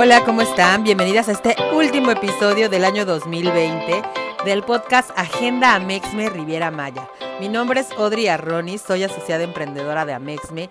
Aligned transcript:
Hola, 0.00 0.24
¿cómo 0.24 0.42
están? 0.42 0.84
Bienvenidas 0.84 1.28
a 1.28 1.32
este 1.32 1.56
último 1.74 2.12
episodio 2.12 2.68
del 2.68 2.84
año 2.84 3.04
2020 3.04 4.00
del 4.44 4.62
podcast 4.62 5.10
Agenda 5.16 5.74
Amexme 5.74 6.30
Riviera 6.30 6.70
Maya. 6.70 7.10
Mi 7.40 7.48
nombre 7.48 7.80
es 7.80 7.90
Audrey 7.90 8.28
Arronis, 8.28 8.80
soy 8.80 9.02
asociada 9.02 9.42
emprendedora 9.42 10.06
de 10.06 10.12
Amexme 10.12 10.70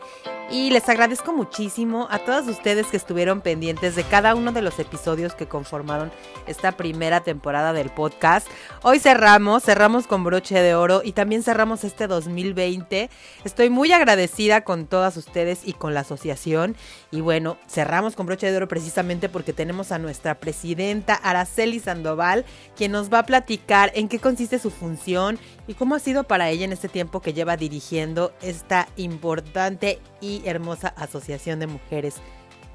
y 0.50 0.70
les 0.70 0.88
agradezco 0.88 1.34
muchísimo 1.34 2.08
a 2.10 2.20
todas 2.20 2.48
ustedes 2.48 2.88
que 2.88 2.96
estuvieron 2.96 3.42
pendientes 3.42 3.96
de 3.96 4.04
cada 4.04 4.34
uno 4.34 4.54
de 4.54 4.62
los 4.62 4.80
episodios 4.80 5.36
que 5.36 5.48
conformaron 5.48 6.10
esta 6.48 6.72
primera 6.72 7.22
temporada 7.22 7.74
del 7.74 7.90
podcast. 7.90 8.48
Hoy 8.82 9.00
cerramos, 9.00 9.64
cerramos 9.64 10.08
con 10.08 10.24
broche 10.24 10.62
de 10.62 10.74
oro 10.74 11.02
y 11.04 11.12
también 11.12 11.44
cerramos 11.44 11.84
este 11.84 12.08
2020. 12.08 13.10
Estoy 13.44 13.70
muy 13.70 13.92
agradecida 13.92 14.62
con 14.62 14.88
todas 14.88 15.18
ustedes 15.18 15.62
y 15.66 15.74
con 15.74 15.94
la 15.94 16.02
asociación. 16.02 16.78
Y 17.12 17.20
bueno, 17.20 17.58
cerramos 17.68 18.16
con 18.16 18.26
broche 18.26 18.50
de 18.50 18.56
oro 18.56 18.70
precisamente 18.70 19.28
porque 19.28 19.52
tenemos 19.52 19.92
a 19.92 20.00
nuestra 20.00 20.36
presidenta 20.36 21.16
Araceli 21.16 21.82
Sandoval, 21.82 22.46
quien 22.78 22.94
nos 22.94 23.12
va 23.12 23.20
a 23.20 23.26
platicar 23.26 23.92
en 23.96 24.08
qué 24.08 24.20
consiste 24.20 24.60
su 24.60 24.72
función 24.72 25.40
y 25.68 25.74
cómo 25.74 25.96
ha 25.96 26.00
sido 26.00 26.24
para 26.24 26.50
ella 26.50 26.64
en 26.64 26.72
este 26.72 26.88
tiempo 26.88 27.22
que 27.22 27.34
lleva 27.34 27.58
dirigiendo 27.58 28.32
esta 28.42 28.88
importante 28.96 30.00
y 30.22 30.37
hermosa 30.46 30.90
asociación 30.90 31.60
de 31.60 31.68
mujeres. 31.68 32.22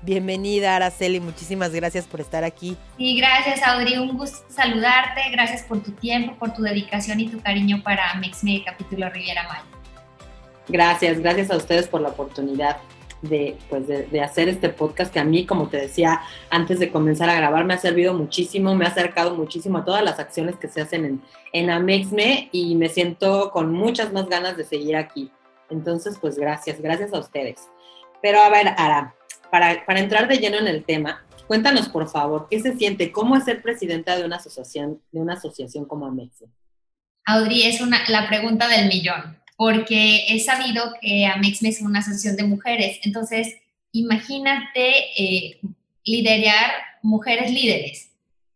Bienvenida, 0.03 0.75
Araceli, 0.75 1.21
muchísimas 1.21 1.73
gracias 1.73 2.07
por 2.07 2.21
estar 2.21 2.43
aquí. 2.43 2.77
Sí, 2.99 3.17
gracias, 3.17 3.63
Audrey, 3.63 3.99
un 3.99 4.17
gusto 4.17 4.39
saludarte, 4.49 5.21
gracias 5.31 5.63
por 5.63 5.81
tu 5.81 5.93
tiempo, 5.93 6.35
por 6.41 6.53
tu 6.53 6.63
dedicación 6.63 7.21
y 7.21 7.29
tu 7.29 7.41
cariño 7.41 7.83
para 7.85 8.13
Mexme 8.15 8.65
Capítulo 8.65 9.09
Riviera 9.11 9.45
Maya. 9.45 9.65
Gracias, 10.69 11.21
gracias 11.21 11.51
a 11.53 11.57
ustedes 11.57 11.87
por 11.87 12.01
la 12.01 12.09
oportunidad 12.09 12.79
de, 13.23 13.57
pues 13.69 13.87
de, 13.87 14.21
hacer 14.21 14.49
este 14.49 14.69
podcast 14.69 15.13
que 15.13 15.21
a 15.21 15.25
mí, 15.25 15.47
como 15.47 15.69
te 15.69 15.77
decía 15.77 16.21
antes 16.51 16.81
de 16.81 16.91
comenzar 16.91 17.31
a 17.31 17.37
grabar, 17.37 17.65
me 17.65 17.75
ha 17.75 17.79
servido 17.79 18.13
muchísimo, 18.13 18.75
me 18.75 18.85
ha 18.85 18.89
acercado 18.89 19.37
muchísimo 19.37 19.79
a 19.79 19.85
todas 19.85 20.03
las 20.03 20.19
acciones 20.19 20.57
que 20.57 20.67
se 20.67 20.81
hacen 20.81 21.05
en, 21.05 21.23
en 21.53 21.71
Amexme 21.71 22.49
y 22.51 22.75
me 22.75 22.89
siento 22.89 23.53
con 23.53 23.73
muchas 23.73 24.13
más 24.13 24.29
ganas 24.29 24.57
de 24.57 24.65
seguir 24.65 24.97
aquí. 24.97 25.31
Entonces, 25.73 26.19
pues 26.20 26.37
gracias, 26.37 26.81
gracias 26.81 27.12
a 27.12 27.19
ustedes. 27.19 27.69
Pero 28.20 28.41
a 28.41 28.51
ver, 28.51 28.69
Ara, 28.77 29.15
para, 29.51 29.84
para 29.84 30.01
entrar 30.01 30.29
de 30.29 30.39
lleno 30.39 30.59
en 30.59 30.69
el 30.69 30.84
tema, 30.84 31.25
cuéntanos 31.47 31.89
por 31.89 32.09
favor, 32.09 32.47
¿qué 32.51 32.61
se 32.61 32.77
siente? 32.77 33.11
¿Cómo 33.11 33.37
es 33.37 33.45
ser 33.45 33.62
presidenta 33.62 34.17
de 34.17 34.25
una 34.25 34.37
asociación, 34.37 35.01
de 35.11 35.20
una 35.20 35.34
asociación 35.34 35.87
como 35.87 36.06
Amexe? 36.06 36.47
Audrey, 37.25 37.64
es 37.64 37.81
una, 37.81 38.01
la 38.09 38.29
pregunta 38.29 38.69
del 38.69 38.89
millón, 38.89 39.39
porque 39.56 40.27
he 40.29 40.41
sabido 40.41 40.95
que 41.01 41.27
Amexme 41.27 41.70
es 41.70 41.81
una 41.81 42.01
asociación 42.01 42.36
de 42.36 42.45
mujeres. 42.45 42.98
Entonces, 43.05 43.57
imagínate 43.92 44.91
eh, 45.17 45.61
liderar 46.05 46.70
mujeres 47.03 47.51
líderes 47.51 48.11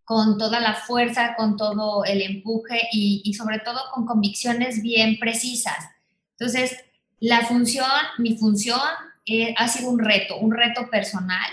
con 0.05 0.39
toda 0.39 0.61
la 0.61 0.75
fuerza, 0.75 1.34
con 1.36 1.57
todo 1.57 2.05
el 2.05 2.23
empuje 2.23 2.80
y, 2.92 3.23
y 3.24 3.35
sobre 3.35 3.58
todo 3.58 3.80
con 3.92 4.07
convicciones 4.07 4.83
bien 4.83 5.18
precisas. 5.18 5.79
Entonces, 6.39 6.77
la 7.21 7.43
función, 7.43 7.89
mi 8.19 8.37
función 8.37 8.81
eh, 9.25 9.55
ha 9.57 9.69
sido 9.69 9.91
un 9.91 9.99
reto, 9.99 10.39
un 10.39 10.53
reto 10.53 10.89
personal 10.91 11.51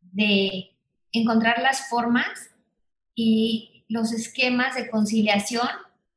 de 0.00 0.70
encontrar 1.12 1.60
las 1.62 1.88
formas 1.88 2.50
y 3.14 3.84
los 3.88 4.12
esquemas 4.12 4.74
de 4.74 4.90
conciliación 4.90 5.68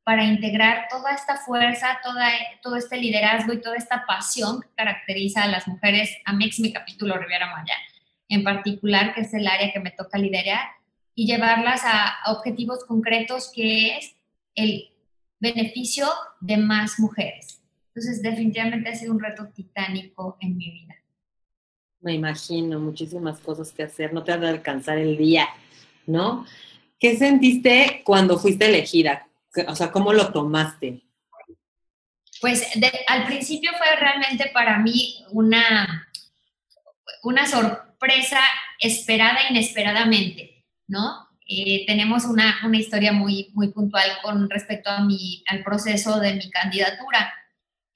para 0.02 0.24
integrar 0.24 0.88
toda 0.90 1.12
esta 1.12 1.36
fuerza, 1.36 2.00
toda, 2.02 2.28
todo 2.62 2.76
este 2.76 2.96
liderazgo 2.96 3.52
y 3.52 3.60
toda 3.60 3.76
esta 3.76 4.04
pasión 4.06 4.60
que 4.60 4.68
caracteriza 4.74 5.44
a 5.44 5.48
las 5.48 5.68
mujeres 5.68 6.10
a 6.24 6.32
mi 6.32 6.50
capítulo 6.72 7.16
Riviera 7.16 7.54
Maya, 7.54 7.74
en 8.28 8.42
particular, 8.42 9.14
que 9.14 9.20
es 9.20 9.34
el 9.34 9.46
área 9.46 9.72
que 9.72 9.80
me 9.80 9.92
toca 9.92 10.18
liderar, 10.18 10.66
y 11.14 11.26
llevarlas 11.26 11.82
a 11.84 12.32
objetivos 12.32 12.84
concretos 12.84 13.52
que 13.54 13.96
es 13.96 14.16
el 14.54 14.90
beneficio 15.38 16.08
de 16.40 16.56
más 16.56 16.98
mujeres. 16.98 17.59
Entonces, 17.94 18.22
definitivamente 18.22 18.88
ha 18.88 18.94
sido 18.94 19.12
un 19.12 19.20
reto 19.20 19.48
titánico 19.48 20.36
en 20.40 20.56
mi 20.56 20.70
vida. 20.70 20.94
Me 22.00 22.14
imagino, 22.14 22.78
muchísimas 22.78 23.38
cosas 23.40 23.72
que 23.72 23.82
hacer, 23.82 24.14
no 24.14 24.24
te 24.24 24.32
ha 24.32 24.38
de 24.38 24.48
alcanzar 24.48 24.96
el 24.96 25.18
día, 25.18 25.48
¿no? 26.06 26.46
¿Qué 26.98 27.16
sentiste 27.16 28.02
cuando 28.04 28.38
fuiste 28.38 28.66
elegida? 28.66 29.26
O 29.66 29.74
sea, 29.74 29.90
¿cómo 29.90 30.12
lo 30.12 30.32
tomaste? 30.32 31.02
Pues 32.40 32.66
al 33.08 33.26
principio 33.26 33.70
fue 33.76 33.96
realmente 33.96 34.50
para 34.54 34.78
mí 34.78 35.24
una, 35.32 36.08
una 37.22 37.46
sorpresa 37.46 38.40
esperada 38.78 39.40
inesperadamente, 39.50 40.64
¿no? 40.86 41.28
Eh, 41.46 41.84
tenemos 41.86 42.24
una, 42.24 42.60
una, 42.64 42.78
historia 42.78 43.12
muy, 43.12 43.50
muy 43.54 43.68
puntual 43.72 44.08
con 44.22 44.48
respecto 44.48 44.88
a 44.88 45.04
mi, 45.04 45.42
al 45.48 45.64
proceso 45.64 46.20
de 46.20 46.34
mi 46.34 46.48
candidatura. 46.48 47.34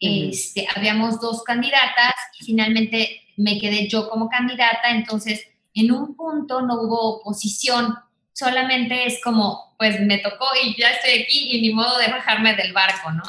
Este, 0.01 0.67
habíamos 0.75 1.21
dos 1.21 1.43
candidatas 1.45 2.15
y 2.39 2.45
finalmente 2.45 3.23
me 3.37 3.59
quedé 3.59 3.89
yo 3.89 4.09
como 4.09 4.29
candidata, 4.29 4.91
entonces 4.91 5.47
en 5.75 5.93
un 5.93 6.15
punto 6.15 6.63
no 6.63 6.83
hubo 6.83 7.17
oposición, 7.17 7.95
solamente 8.33 9.07
es 9.07 9.21
como, 9.23 9.75
pues 9.79 10.01
me 10.01 10.19
tocó 10.19 10.47
y 10.63 10.79
ya 10.79 10.91
estoy 10.91 11.23
aquí 11.23 11.51
y 11.53 11.63
ni 11.63 11.73
modo 11.73 11.99
de 11.99 12.09
bajarme 12.09 12.55
del 12.55 12.73
barco, 12.73 13.11
¿no? 13.13 13.23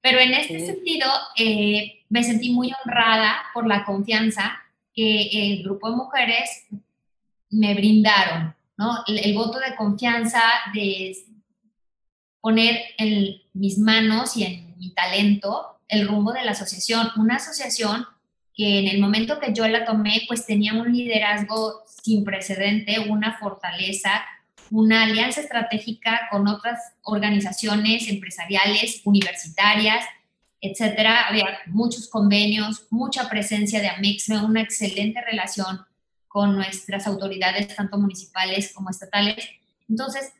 Pero 0.00 0.18
en 0.20 0.34
este 0.34 0.64
sentido, 0.64 1.08
eh, 1.36 2.04
me 2.08 2.22
sentí 2.22 2.50
muy 2.50 2.72
honrada 2.84 3.36
por 3.52 3.66
la 3.66 3.84
confianza 3.84 4.58
que 4.94 5.28
el 5.32 5.64
grupo 5.64 5.90
de 5.90 5.96
mujeres 5.96 6.66
me 7.50 7.74
brindaron, 7.74 8.54
¿no? 8.76 9.04
El, 9.06 9.34
voto 9.34 9.58
de 9.58 9.74
confianza 9.76 10.40
de 10.72 11.16
poner 12.40 12.80
en 12.98 13.36
mis 13.52 13.78
manos 13.78 14.36
y 14.36 14.44
en 14.44 14.78
mi 14.78 14.94
talento 14.94 15.75
el 15.88 16.06
rumbo 16.08 16.32
de 16.32 16.44
la 16.44 16.52
asociación, 16.52 17.08
una 17.16 17.36
asociación 17.36 18.06
que 18.54 18.78
en 18.78 18.88
el 18.88 19.00
momento 19.00 19.38
que 19.38 19.52
yo 19.52 19.68
la 19.68 19.84
tomé, 19.84 20.22
pues 20.26 20.46
tenía 20.46 20.74
un 20.74 20.92
liderazgo 20.92 21.84
sin 22.02 22.24
precedente, 22.24 22.98
una 23.00 23.38
fortaleza, 23.38 24.24
una 24.70 25.04
alianza 25.04 25.42
estratégica 25.42 26.28
con 26.30 26.48
otras 26.48 26.80
organizaciones 27.02 28.08
empresariales, 28.08 29.02
universitarias, 29.04 30.04
etcétera. 30.60 31.28
Había 31.28 31.58
muchos 31.66 32.08
convenios, 32.08 32.86
mucha 32.90 33.28
presencia 33.28 33.80
de 33.80 33.88
Amexme, 33.88 34.44
una 34.44 34.62
excelente 34.62 35.20
relación 35.20 35.80
con 36.26 36.54
nuestras 36.54 37.06
autoridades, 37.06 37.74
tanto 37.74 37.98
municipales 37.98 38.72
como 38.74 38.90
estatales. 38.90 39.48
Entonces, 39.88 40.32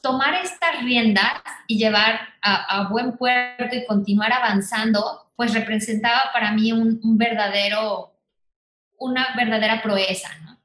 tomar 0.00 0.34
estas 0.34 0.82
riendas 0.82 1.32
y 1.66 1.78
llevar 1.78 2.20
a, 2.42 2.88
buen 2.88 3.16
puerto 3.16 3.74
y 3.74 3.86
continuar 3.86 4.32
avanzando, 4.32 5.30
pues 5.36 5.52
representaba 5.54 6.30
para 6.32 6.52
mí 6.52 6.72
un, 6.72 7.00
verdadero, 7.18 8.12
una 8.98 9.34
verdadera 9.36 9.82
proeza, 9.82 10.28
¿no? 10.42 10.58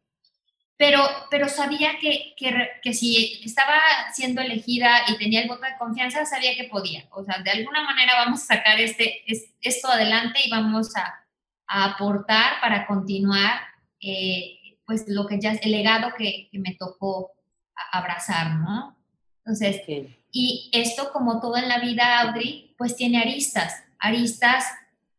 Pero, 0.77 1.01
pero 1.31 1.47
sabía 1.47 1.91
que, 2.01 2.33
que, 2.35 2.53
que, 2.81 2.93
si 2.93 3.41
estaba 3.45 3.79
siendo 4.13 4.41
elegida 4.41 5.03
y 5.07 5.17
tenía 5.17 5.41
el 5.41 5.47
voto 5.47 5.61
de 5.61 5.77
confianza, 5.77 6.25
sabía 6.25 6.53
que 6.55 6.65
podía. 6.65 7.05
O 7.11 7.23
sea, 7.23 7.41
de 7.41 7.51
alguna 7.51 7.83
manera 7.83 8.15
vamos 8.17 8.41
a 8.43 8.55
sacar 8.55 8.77
este, 8.81 9.23
esto 9.61 9.87
adelante 9.87 10.39
y 10.43 10.49
vamos 10.49 10.93
a, 10.97 11.25
a 11.67 11.85
aportar 11.85 12.59
para 12.59 12.85
continuar, 12.87 13.61
eh, 14.01 14.77
pues, 14.85 15.05
lo 15.07 15.25
que 15.27 15.39
ya, 15.39 15.51
el 15.51 15.71
legado 15.71 16.11
que, 16.17 16.49
que 16.51 16.59
me 16.59 16.75
tocó 16.75 17.31
abrazar, 17.91 18.55
¿no? 18.55 18.94
Entonces, 19.45 19.81
y 20.31 20.69
esto 20.73 21.11
como 21.13 21.39
todo 21.39 21.57
en 21.57 21.69
la 21.69 21.79
vida, 21.79 22.21
Audrey, 22.21 22.73
pues 22.77 22.95
tiene 22.95 23.19
aristas, 23.19 23.83
aristas 23.99 24.65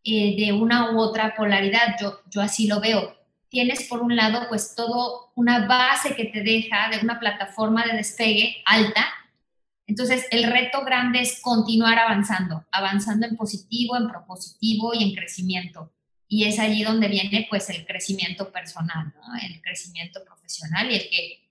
eh, 0.03 0.35
de 0.37 0.53
una 0.53 0.91
u 0.91 0.99
otra 0.99 1.37
polaridad, 1.37 1.97
yo, 2.01 2.21
yo 2.29 2.41
así 2.41 2.67
lo 2.67 2.81
veo. 2.81 3.17
Tienes 3.49 3.85
por 3.85 4.03
un 4.03 4.17
lado 4.17 4.49
pues 4.49 4.75
todo 4.75 5.31
una 5.37 5.67
base 5.69 6.17
que 6.17 6.25
te 6.25 6.43
deja 6.43 6.91
de 6.91 6.99
una 6.99 7.21
plataforma 7.21 7.85
de 7.87 7.97
despegue 7.97 8.63
alta, 8.65 9.07
entonces 9.87 10.27
el 10.33 10.51
reto 10.51 10.85
grande 10.85 11.21
es 11.21 11.41
continuar 11.41 11.97
avanzando, 12.01 12.67
avanzando 12.73 13.27
en 13.27 13.37
positivo, 13.37 13.97
en 13.97 14.09
propositivo 14.09 14.93
y 14.93 15.05
en 15.05 15.15
crecimiento. 15.15 15.93
y 16.29 16.45
es 16.45 16.59
allí 16.59 16.83
donde 16.83 17.07
viene 17.07 17.47
pues 17.49 17.71
el 17.71 17.87
crecimiento 17.87 18.51
personal, 18.51 19.15
¿no? 19.15 19.37
el 19.41 19.63
crecimiento 19.63 20.25
profesional 20.25 20.91
y 20.91 20.97
el 20.97 21.09
que 21.09 21.46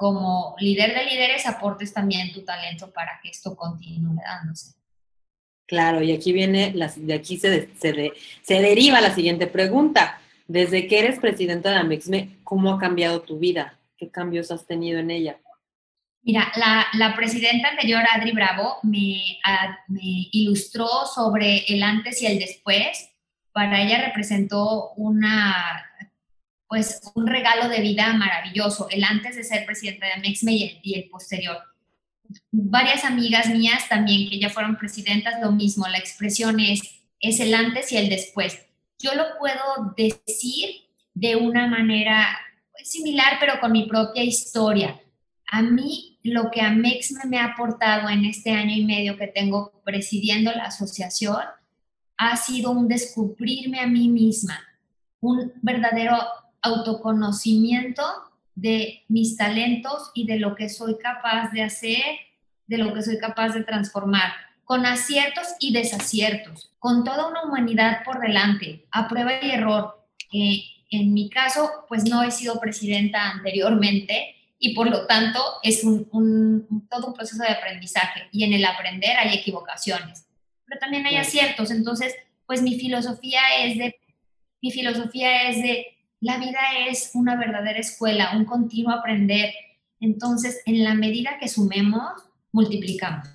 como 0.00 0.56
líder 0.58 0.94
de 0.94 1.04
líderes 1.04 1.46
aportes 1.46 1.92
también 1.92 2.32
tu 2.32 2.40
talento 2.40 2.90
para 2.90 3.20
que 3.22 3.28
esto 3.28 3.54
continúe 3.54 4.16
dándose. 4.24 4.72
Claro, 5.66 6.02
y 6.02 6.10
aquí 6.10 6.32
viene, 6.32 6.72
de 6.72 7.14
aquí 7.14 7.36
se, 7.36 7.68
se, 7.78 8.12
se 8.40 8.62
deriva 8.62 9.02
la 9.02 9.14
siguiente 9.14 9.46
pregunta. 9.46 10.18
Desde 10.48 10.86
que 10.86 11.00
eres 11.00 11.18
presidenta 11.18 11.70
de 11.70 11.76
Amexme, 11.76 12.38
¿cómo 12.44 12.72
ha 12.72 12.78
cambiado 12.78 13.20
tu 13.20 13.38
vida? 13.38 13.78
¿Qué 13.98 14.08
cambios 14.08 14.50
has 14.50 14.66
tenido 14.66 14.98
en 15.00 15.10
ella? 15.10 15.38
Mira, 16.22 16.50
la, 16.56 16.86
la 16.94 17.14
presidenta 17.14 17.68
anterior, 17.68 18.02
Adri 18.10 18.32
Bravo, 18.32 18.76
me, 18.82 19.20
me 19.88 20.28
ilustró 20.32 20.88
sobre 21.14 21.58
el 21.68 21.82
antes 21.82 22.22
y 22.22 22.26
el 22.26 22.38
después. 22.38 23.10
Para 23.52 23.82
ella 23.82 24.06
representó 24.06 24.92
una 24.96 25.89
pues 26.70 27.00
un 27.16 27.26
regalo 27.26 27.68
de 27.68 27.80
vida 27.80 28.12
maravilloso, 28.12 28.88
el 28.90 29.02
antes 29.02 29.34
de 29.34 29.42
ser 29.42 29.66
presidenta 29.66 30.06
de 30.06 30.12
Amexme 30.12 30.52
y 30.52 30.94
el, 30.94 31.10
posterior. 31.10 31.56
Varias 32.52 33.04
amigas 33.04 33.48
mías 33.48 33.88
también 33.88 34.30
que 34.30 34.38
ya 34.38 34.50
fueron 34.50 34.76
presidentas, 34.76 35.40
lo 35.42 35.50
mismo, 35.50 35.88
la 35.88 35.98
expresión 35.98 36.60
es, 36.60 36.80
es 37.18 37.40
el 37.40 37.54
antes 37.54 37.90
y 37.90 37.96
el 37.96 38.08
después. 38.08 38.56
Yo 39.00 39.16
lo 39.16 39.36
puedo 39.40 39.96
decir 39.96 40.70
de 41.12 41.34
una 41.34 41.66
manera 41.66 42.38
pues, 42.70 42.88
similar, 42.88 43.38
pero 43.40 43.58
con 43.58 43.72
mi 43.72 43.88
propia 43.88 44.22
historia. 44.22 45.00
A 45.50 45.62
mí, 45.62 46.20
lo 46.22 46.52
que 46.52 46.60
Amexme 46.60 47.24
me 47.26 47.38
ha 47.38 47.46
aportado 47.46 48.08
en 48.08 48.26
este 48.26 48.52
año 48.52 48.76
y 48.76 48.84
medio 48.84 49.16
que 49.16 49.26
tengo 49.26 49.82
presidiendo 49.84 50.52
la 50.52 50.66
asociación 50.66 51.42
ha 52.16 52.36
sido 52.36 52.70
un 52.70 52.86
descubrirme 52.86 53.80
a 53.80 53.88
mí 53.88 54.08
misma, 54.08 54.60
un 55.20 55.52
verdadero 55.62 56.16
autoconocimiento 56.62 58.02
de 58.54 59.04
mis 59.08 59.36
talentos 59.36 60.10
y 60.14 60.26
de 60.26 60.38
lo 60.38 60.54
que 60.54 60.68
soy 60.68 60.98
capaz 60.98 61.50
de 61.52 61.62
hacer, 61.62 62.02
de 62.66 62.78
lo 62.78 62.92
que 62.92 63.02
soy 63.02 63.18
capaz 63.18 63.50
de 63.50 63.64
transformar, 63.64 64.32
con 64.64 64.86
aciertos 64.86 65.48
y 65.58 65.72
desaciertos, 65.72 66.70
con 66.78 67.02
toda 67.04 67.28
una 67.28 67.42
humanidad 67.42 68.04
por 68.04 68.20
delante, 68.20 68.86
a 68.90 69.08
prueba 69.08 69.32
y 69.42 69.50
error. 69.50 70.06
Eh, 70.32 70.62
en 70.90 71.12
mi 71.14 71.30
caso, 71.30 71.86
pues 71.88 72.04
no 72.04 72.22
he 72.22 72.30
sido 72.30 72.60
presidenta 72.60 73.30
anteriormente 73.30 74.36
y 74.58 74.74
por 74.74 74.90
lo 74.90 75.06
tanto 75.06 75.40
es 75.62 75.82
un, 75.84 76.06
todo 76.90 77.08
un 77.08 77.14
proceso 77.14 77.42
de 77.42 77.48
aprendizaje 77.48 78.28
y 78.30 78.44
en 78.44 78.52
el 78.52 78.64
aprender 78.64 79.16
hay 79.16 79.36
equivocaciones, 79.36 80.26
pero 80.66 80.78
también 80.78 81.06
hay 81.06 81.16
aciertos. 81.16 81.70
Entonces, 81.70 82.14
pues 82.46 82.62
mi 82.62 82.78
filosofía 82.78 83.40
es 83.60 83.78
de, 83.78 83.98
mi 84.60 84.70
filosofía 84.70 85.48
es 85.48 85.62
de 85.62 85.86
la 86.20 86.38
vida 86.38 86.58
es 86.86 87.10
una 87.14 87.36
verdadera 87.36 87.78
escuela, 87.78 88.36
un 88.36 88.44
continuo 88.44 88.92
aprender. 88.92 89.52
Entonces, 90.00 90.60
en 90.66 90.84
la 90.84 90.94
medida 90.94 91.38
que 91.40 91.48
sumemos, 91.48 92.12
multiplicamos. 92.52 93.26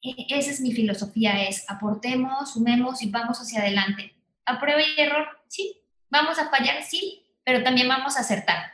E, 0.00 0.26
esa 0.28 0.52
es 0.52 0.60
mi 0.60 0.72
filosofía, 0.72 1.44
es 1.48 1.68
aportemos, 1.68 2.52
sumemos 2.52 3.02
y 3.02 3.10
vamos 3.10 3.38
hacia 3.40 3.60
adelante. 3.60 4.14
A 4.44 4.60
prueba 4.60 4.80
y 4.80 5.00
error, 5.00 5.26
sí. 5.48 5.76
Vamos 6.08 6.38
a 6.38 6.48
fallar, 6.50 6.84
sí, 6.84 7.24
pero 7.44 7.64
también 7.64 7.88
vamos 7.88 8.16
a 8.16 8.20
acertar. 8.20 8.72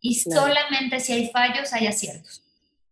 Y 0.00 0.14
solamente 0.14 0.98
si 0.98 1.12
hay 1.12 1.28
fallos, 1.28 1.74
hay 1.74 1.86
aciertos. 1.86 2.42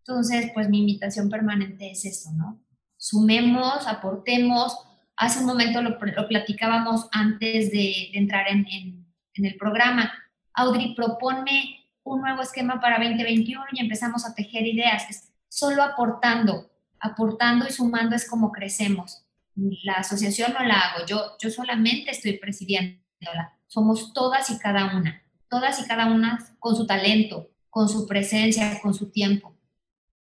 Entonces, 0.01 0.51
pues 0.53 0.69
mi 0.69 0.81
invitación 0.81 1.31
permanente 1.31 1.91
es 1.91 2.05
eso, 2.05 2.33
¿no? 2.33 2.61
Sumemos, 2.99 3.87
aportemos. 3.87 4.77
Hace 5.17 5.41
un 5.41 5.47
momento 5.47 5.81
lo, 5.81 5.99
platicábamos 5.99 7.09
antes 7.13 7.71
de, 7.71 8.11
entrar 8.13 8.47
en 8.49 8.67
en 8.69 8.98
el 9.47 9.57
programa. 9.57 10.13
Audrey 10.55 10.95
propone 10.95 11.87
un 12.05 12.21
nuevo 12.21 12.43
esquema 12.43 12.81
para 12.81 12.99
2021 12.99 13.65
y 13.73 13.81
empezamos 13.81 14.27
a 14.27 14.35
tejer 14.35 14.67
ideas. 14.67 15.09
Es 15.09 15.33
solo 15.49 15.83
aportando, 15.83 16.71
aportando 17.01 17.67
y 17.67 17.73
sumando 17.73 18.17
es 18.17 18.29
como 18.29 18.53
crecemos. 18.53 19.25
La 19.55 19.95
asociación 19.95 20.53
no 20.53 20.65
la 20.65 20.75
hago, 20.75 21.07
yo, 21.07 21.37
yo 21.41 21.51
solamente 21.51 22.11
estoy 22.13 22.39
presidiéndola. 22.39 23.57
Somos 23.67 24.13
todas 24.13 24.51
y 24.51 24.59
cada 24.59 24.97
una, 24.97 25.23
todas 25.49 25.81
y 25.81 25.87
cada 25.87 26.07
una 26.07 26.39
con 26.59 26.77
su 26.77 26.87
talento, 26.87 27.51
con 27.69 27.89
su 27.89 28.07
presencia, 28.07 28.81
con 28.81 28.95
su 28.95 29.11
tiempo. 29.11 29.55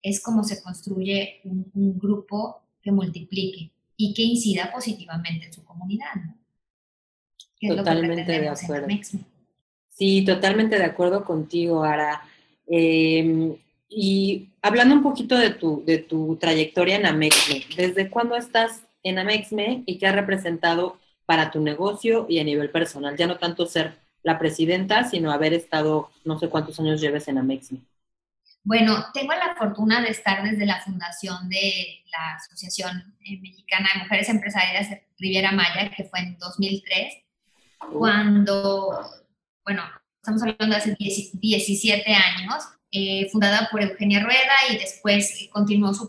Es 0.02 0.22
como 0.22 0.44
se 0.44 0.62
construye 0.62 1.42
un, 1.46 1.72
un 1.74 1.98
grupo 1.98 2.62
que 2.82 2.92
multiplique 2.92 3.72
y 3.98 4.14
que 4.14 4.22
incida 4.22 4.72
positivamente 4.72 5.48
en 5.48 5.54
su 5.54 5.64
comunidad. 5.64 6.14
¿no? 6.16 6.43
Totalmente 7.68 8.32
de 8.40 8.50
acuerdo. 8.50 8.88
Sí, 9.90 10.26
totalmente 10.26 10.78
de 10.78 10.86
acuerdo 10.86 11.24
contigo, 11.24 11.84
Ara. 11.84 12.24
Em, 12.68 13.56
y 13.90 14.50
hablando 14.62 14.96
un 14.96 15.04
poquito 15.04 15.38
de 15.38 15.52
tu, 15.52 15.84
de 15.86 16.00
tu 16.00 16.36
trayectoria 16.38 16.96
en 16.96 17.06
Amexme, 17.06 17.64
¿desde 17.76 18.10
cuándo 18.10 18.36
estás 18.36 18.84
en 19.04 19.20
Amexme 19.20 19.84
y 19.86 19.98
qué 19.98 20.08
ha 20.08 20.12
representado 20.12 20.98
para 21.26 21.52
tu 21.52 21.62
negocio 21.62 22.26
y 22.28 22.40
a 22.40 22.44
nivel 22.44 22.72
personal? 22.72 23.16
Ya 23.18 23.28
no 23.28 23.38
tanto 23.38 23.68
ser 23.68 24.00
la 24.24 24.40
presidenta, 24.40 25.04
sino 25.04 25.32
haber 25.32 25.54
estado, 25.54 26.10
no 26.24 26.40
sé 26.40 26.50
cuántos 26.50 26.80
años 26.80 27.00
lleves 27.00 27.28
en 27.28 27.38
Amexme. 27.38 27.82
Bueno, 28.64 29.06
tengo 29.14 29.34
la 29.34 29.56
fortuna 29.56 30.02
de 30.02 30.08
estar 30.08 30.42
desde 30.42 30.66
la 30.66 30.82
fundación 30.82 31.50
de 31.50 32.02
la 32.10 32.36
Asociación 32.36 33.14
Mexicana 33.20 33.90
de 33.94 34.04
Mujeres 34.04 34.30
Empresarias 34.30 34.88
Riviera 35.20 35.52
Maya, 35.52 35.92
que 35.96 36.06
fue 36.06 36.20
en 36.20 36.38
2003 36.40 37.23
cuando, 37.92 39.10
bueno, 39.66 39.84
estamos 40.22 40.42
hablando 40.42 40.68
de 40.68 40.76
hace 40.76 40.98
17 41.00 42.14
años, 42.14 42.64
eh, 42.92 43.28
fundada 43.32 43.70
por 43.72 43.82
Eugenia 43.82 44.24
Rueda 44.24 44.54
y 44.70 44.78
después 44.78 45.50
continuó 45.52 45.94
su, 45.94 46.08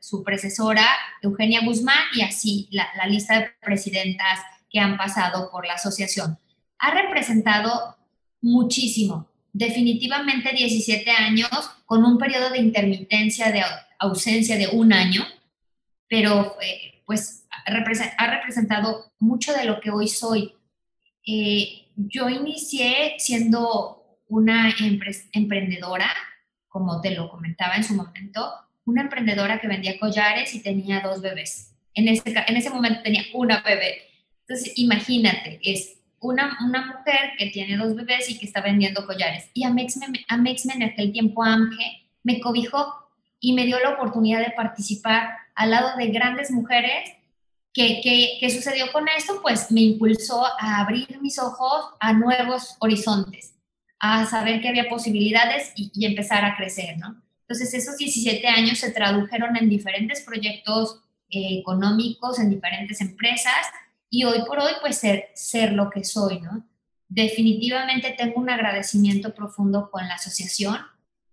su 0.00 0.24
predecesora 0.24 0.84
Eugenia 1.22 1.60
Guzmán 1.64 2.02
y 2.14 2.22
así 2.22 2.68
la, 2.72 2.88
la 2.96 3.06
lista 3.06 3.38
de 3.38 3.50
presidentas 3.60 4.40
que 4.68 4.80
han 4.80 4.96
pasado 4.96 5.50
por 5.50 5.64
la 5.64 5.74
asociación. 5.74 6.36
Ha 6.78 6.90
representado 6.90 7.96
muchísimo, 8.40 9.28
definitivamente 9.52 10.52
17 10.52 11.10
años 11.10 11.48
con 11.86 12.04
un 12.04 12.18
periodo 12.18 12.50
de 12.50 12.58
intermitencia 12.58 13.52
de 13.52 13.62
ausencia 14.00 14.58
de 14.58 14.68
un 14.68 14.92
año, 14.92 15.24
pero 16.08 16.56
eh, 16.60 17.02
pues 17.06 17.46
ha 18.18 18.26
representado 18.26 19.12
mucho 19.18 19.52
de 19.54 19.64
lo 19.64 19.80
que 19.80 19.90
hoy 19.90 20.08
soy. 20.08 20.54
Eh, 21.26 21.86
yo 21.96 22.28
inicié 22.28 23.14
siendo 23.18 24.18
una 24.28 24.74
emprendedora, 25.32 26.10
como 26.68 27.00
te 27.00 27.12
lo 27.12 27.28
comentaba 27.28 27.76
en 27.76 27.84
su 27.84 27.94
momento, 27.94 28.52
una 28.84 29.02
emprendedora 29.02 29.60
que 29.60 29.68
vendía 29.68 29.98
collares 29.98 30.54
y 30.54 30.62
tenía 30.62 31.00
dos 31.00 31.22
bebés. 31.22 31.72
En 31.94 32.08
ese, 32.08 32.34
en 32.46 32.56
ese 32.56 32.70
momento 32.70 33.02
tenía 33.02 33.22
una 33.32 33.60
bebé. 33.62 34.02
Entonces, 34.40 34.72
imagínate, 34.76 35.60
es 35.62 36.00
una, 36.20 36.58
una 36.66 36.86
mujer 36.86 37.32
que 37.38 37.46
tiene 37.46 37.76
dos 37.76 37.94
bebés 37.94 38.28
y 38.28 38.38
que 38.38 38.46
está 38.46 38.60
vendiendo 38.60 39.06
collares. 39.06 39.50
Y 39.54 39.64
Amexme, 39.64 40.06
Amexme 40.28 40.74
en 40.74 40.82
aquel 40.82 41.12
tiempo, 41.12 41.44
AMGE, 41.44 42.08
me 42.22 42.40
cobijó 42.40 42.92
y 43.40 43.52
me 43.52 43.66
dio 43.66 43.78
la 43.78 43.90
oportunidad 43.90 44.40
de 44.40 44.52
participar 44.52 45.30
al 45.54 45.70
lado 45.70 45.96
de 45.96 46.08
grandes 46.08 46.50
mujeres 46.50 47.10
¿Qué, 47.74 48.48
sucedió 48.54 48.92
con 48.92 49.08
esto? 49.08 49.42
Pues 49.42 49.72
me 49.72 49.80
impulsó 49.80 50.46
a 50.46 50.80
abrir 50.80 51.20
mis 51.20 51.40
ojos 51.40 51.86
a 51.98 52.12
nuevos 52.12 52.76
horizontes, 52.78 53.56
a 53.98 54.24
saber 54.26 54.60
que 54.60 54.68
había 54.68 54.88
posibilidades 54.88 55.72
y, 55.74 56.06
empezar 56.06 56.44
a 56.44 56.56
crecer, 56.56 56.96
¿no? 56.98 57.20
Entonces, 57.40 57.74
esos 57.74 57.96
17 57.96 58.46
años 58.46 58.78
se 58.78 58.92
tradujeron 58.92 59.56
en 59.56 59.68
diferentes 59.68 60.20
proyectos 60.20 61.00
eh, 61.28 61.58
económicos, 61.58 62.38
en 62.38 62.48
diferentes 62.48 63.00
empresas, 63.00 63.66
y 64.08 64.22
hoy 64.22 64.44
por 64.46 64.60
hoy, 64.60 64.72
pues 64.80 64.98
ser, 64.98 65.30
ser 65.34 65.72
lo 65.72 65.90
que 65.90 66.04
soy, 66.04 66.40
¿no? 66.40 66.64
Definitivamente 67.08 68.14
tengo 68.16 68.40
un 68.40 68.50
agradecimiento 68.50 69.34
profundo 69.34 69.90
con 69.90 70.06
la 70.06 70.14
asociación, 70.14 70.78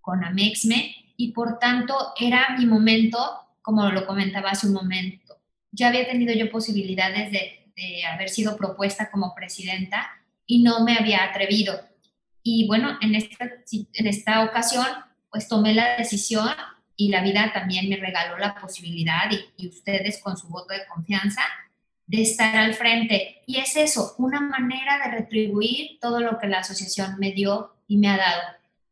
con 0.02 0.24
Amexme, 0.24 0.96
y 1.18 1.34
por 1.34 1.60
tanto 1.60 1.96
era 2.20 2.56
mi 2.58 2.66
momento, 2.66 3.20
como 3.62 3.88
lo 3.92 4.08
comentaba 4.08 4.50
hace 4.50 4.66
un 4.66 4.74
momento, 4.74 5.21
ya 5.72 5.88
había 5.88 6.06
tenido 6.06 6.34
yo 6.34 6.52
posibilidades 6.52 7.32
de, 7.32 7.58
haber 8.14 8.30
sido 8.30 8.58
propuesta 8.58 9.10
como 9.10 9.34
presidenta 9.34 10.08
y 10.46 10.62
no 10.62 10.84
me 10.84 10.98
había 10.98 11.24
atrevido. 11.24 11.82
Y 12.44 12.68
bueno, 12.68 13.00
en 13.02 13.16
esta, 13.16 13.50
en 13.72 14.08
esta 14.08 14.44
ocasión, 14.44 14.86
pues 15.32 15.48
tomé 15.48 15.74
la 15.74 15.98
decisión 15.98 16.50
y 16.96 17.10
la 17.10 17.24
vida 17.24 17.52
también 17.52 17.90
me 17.90 17.96
regaló 17.96 18.38
la 18.38 18.54
posibilidad 18.54 19.32
y, 19.58 19.68
ustedes 19.68 20.22
con 20.22 20.38
su 20.38 20.48
voto 20.50 20.76
de 20.76 20.86
confianza 20.94 21.42
de 22.06 22.22
estar 22.22 22.56
al 22.56 22.76
frente. 22.76 23.42
Y 23.48 23.58
es 23.58 23.76
eso, 23.76 24.14
una 24.20 24.42
manera 24.42 25.00
de 25.00 25.18
retribuir 25.18 25.98
todo 26.00 26.20
lo 26.20 26.38
que 26.38 26.48
la 26.48 26.60
asociación 26.60 27.16
me 27.18 27.32
dio 27.32 27.74
y 27.88 27.98
me 27.98 28.10
ha 28.10 28.18
dado, 28.18 28.42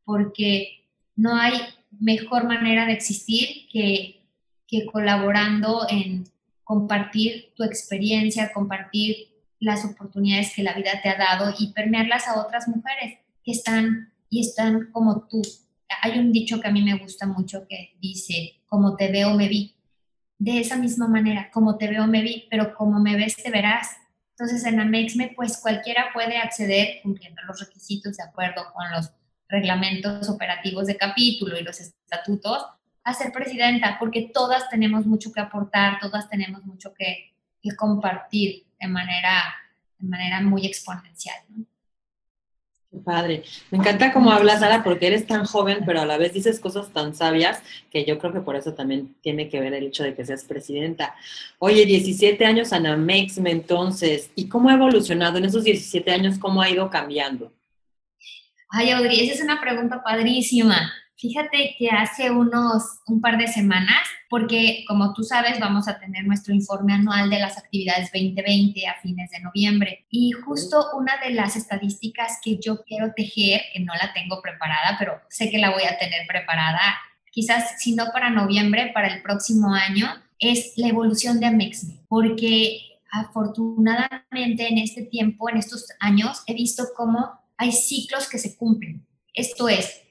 porque 0.04 0.86
no 1.16 1.36
hay 1.36 1.54
mejor 2.00 2.46
manera 2.46 2.88
de 2.88 2.94
existir 2.94 3.68
que, 3.72 4.22
que 4.68 4.88
colaborando 4.88 5.86
en 5.88 6.24
compartir 6.70 7.52
tu 7.56 7.64
experiencia, 7.64 8.54
compartir 8.54 9.30
las 9.60 9.86
oportunidades 9.86 10.54
que 10.56 10.62
la 10.62 10.74
vida 10.74 10.92
te 11.02 11.10
ha 11.10 11.18
dado 11.18 11.52
y 11.58 11.74
permearlas 11.74 12.28
a 12.28 12.40
otras 12.40 12.68
mujeres 12.68 13.18
que 13.44 13.54
están 13.54 14.14
y 14.30 14.42
están 14.42 14.92
como 14.92 15.28
tú. 15.28 15.42
Hay 16.04 16.20
un 16.20 16.32
dicho 16.32 16.62
que 16.62 16.68
a 16.68 16.72
mí 16.72 16.84
me 16.84 17.00
gusta 17.00 17.26
mucho 17.26 17.66
que 17.68 17.98
dice, 18.00 18.62
como 18.68 18.96
te 18.96 19.12
veo, 19.12 19.34
me 19.34 19.48
vi. 19.48 19.78
De 20.38 20.60
esa 20.60 20.78
misma 20.78 21.08
manera, 21.08 21.50
como 21.52 21.76
te 21.76 21.88
veo, 21.88 22.06
me 22.06 22.22
vi, 22.22 22.46
pero 22.52 22.76
como 22.76 23.00
me 23.00 23.16
ves, 23.16 23.36
te 23.38 23.50
verás. 23.50 23.88
Entonces 24.38 24.64
en 24.64 24.80
Amexme, 24.80 25.34
pues 25.36 25.58
cualquiera 25.58 26.14
puede 26.14 26.38
acceder 26.38 27.02
cumpliendo 27.02 27.42
los 27.48 27.60
requisitos 27.62 28.16
de 28.16 28.26
acuerdo 28.26 28.62
con 28.76 28.92
los 28.92 29.12
reglamentos 29.48 30.30
operativos 30.30 30.86
de 30.86 30.98
capítulo 30.98 31.58
y 31.58 31.64
los 31.64 31.80
estatutos 31.80 32.64
a 33.10 33.14
ser 33.14 33.32
presidenta, 33.32 33.98
porque 34.00 34.32
todas 34.34 34.70
tenemos 34.70 35.06
mucho 35.06 35.32
que 35.32 35.42
aportar, 35.42 36.00
todas 36.00 36.30
tenemos 36.30 36.66
mucho 36.66 36.94
que, 36.94 37.34
que 37.62 37.76
compartir 37.76 38.66
de 38.80 38.88
manera, 38.88 39.56
de 39.98 40.08
manera 40.08 40.42
muy 40.42 40.66
exponencial. 40.66 41.38
¿no? 41.50 41.66
Qué 42.92 42.98
padre. 42.98 43.44
Me 43.70 43.78
encanta 43.78 44.12
cómo 44.12 44.32
hablas, 44.32 44.62
Sara, 44.62 44.84
porque 44.84 45.08
eres 45.08 45.28
tan 45.28 45.46
joven, 45.46 45.84
pero 45.86 46.02
a 46.02 46.08
la 46.08 46.18
vez 46.18 46.34
dices 46.34 46.60
cosas 46.60 46.90
tan 46.92 47.14
sabias 47.14 47.62
que 47.92 48.04
yo 48.04 48.18
creo 48.18 48.34
que 48.34 48.40
por 48.40 48.56
eso 48.56 48.74
también 48.74 49.16
tiene 49.22 49.48
que 49.48 49.60
ver 49.60 49.74
el 49.76 49.86
hecho 49.86 50.04
de 50.04 50.16
que 50.16 50.26
seas 50.26 50.44
presidenta. 50.44 51.14
Oye, 51.60 51.86
17 51.86 52.44
años 52.46 52.74
Anamexme 52.74 53.52
entonces, 53.52 54.32
¿y 54.34 54.50
cómo 54.50 54.70
ha 54.70 54.74
evolucionado 54.74 55.38
en 55.38 55.46
esos 55.46 55.64
17 55.64 56.12
años? 56.12 56.40
¿Cómo 56.40 56.64
ha 56.64 56.70
ido 56.70 56.90
cambiando? 56.90 57.54
Ay, 58.72 58.90
Audrey, 58.90 59.20
esa 59.20 59.36
es 59.36 59.42
una 59.42 59.62
pregunta 59.62 60.02
padrísima. 60.04 60.92
Fíjate 61.20 61.76
que 61.78 61.90
hace 61.90 62.32
unos 62.32 63.02
un 63.06 63.20
par 63.20 63.38
de 63.38 63.48
semanas, 63.48 64.08
porque 64.30 64.86
como 64.88 65.14
tú 65.14 65.24
sabes, 65.24 65.60
vamos 65.60 65.90
a 65.90 66.00
tener 66.00 66.24
nuestro 66.24 66.54
informe 66.54 66.94
anual 66.94 67.30
de 67.30 67.40
las 67.40 67.58
actividades 67.58 68.10
2020 68.14 68.88
a 68.88 69.02
fines 69.02 69.30
de 69.32 69.42
noviembre. 69.42 70.06
Y 70.10 70.32
justo 70.32 70.92
una 70.98 71.18
de 71.18 71.32
las 71.32 71.58
estadísticas 71.58 72.40
que 72.42 72.58
yo 72.58 72.84
quiero 72.84 73.12
tejer, 73.14 73.64
que 73.74 73.82
no 73.82 73.94
la 73.96 74.14
tengo 74.14 74.42
preparada, 74.42 74.96
pero 74.98 75.20
sé 75.28 75.50
que 75.50 75.58
la 75.58 75.72
voy 75.72 75.84
a 75.84 75.98
tener 75.98 76.26
preparada, 76.26 76.80
quizás 77.32 77.82
si 77.82 77.96
no 77.96 78.06
para 78.14 78.30
noviembre, 78.30 78.92
para 78.94 79.14
el 79.14 79.22
próximo 79.22 79.74
año, 79.74 80.08
es 80.40 80.72
la 80.78 80.88
evolución 80.88 81.42
de 81.42 81.48
Amexme. 81.48 82.00
Porque 82.08 82.80
afortunadamente 83.12 84.70
en 84.70 84.78
este 84.78 85.02
tiempo, 85.02 85.50
en 85.50 85.58
estos 85.58 85.86
años, 86.00 86.44
he 86.48 86.54
visto 86.54 86.86
cómo 86.96 87.42
hay 87.58 87.74
ciclos 87.74 88.30
que 88.30 88.38
se 88.38 88.56
cumplen. 88.56 89.06
Esto 89.34 89.68
es, 89.68 90.02